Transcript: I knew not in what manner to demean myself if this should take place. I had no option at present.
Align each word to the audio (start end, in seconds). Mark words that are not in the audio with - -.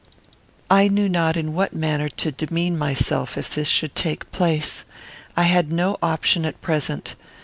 I 0.67 0.87
knew 0.87 1.07
not 1.07 1.37
in 1.37 1.53
what 1.53 1.75
manner 1.75 2.09
to 2.09 2.31
demean 2.31 2.75
myself 2.75 3.37
if 3.37 3.53
this 3.53 3.67
should 3.67 3.93
take 3.93 4.31
place. 4.31 4.83
I 5.37 5.43
had 5.43 5.71
no 5.71 5.97
option 6.01 6.43
at 6.43 6.59
present. 6.59 7.13